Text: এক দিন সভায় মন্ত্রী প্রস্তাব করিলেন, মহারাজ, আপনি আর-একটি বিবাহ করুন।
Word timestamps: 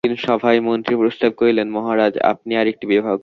এক 0.03 0.07
দিন 0.07 0.15
সভায় 0.17 0.59
মন্ত্রী 0.61 0.93
প্রস্তাব 0.95 1.31
করিলেন, 1.31 1.67
মহারাজ, 1.71 2.13
আপনি 2.17 2.51
আর-একটি 2.55 2.85
বিবাহ 2.87 3.13
করুন। 3.13 3.19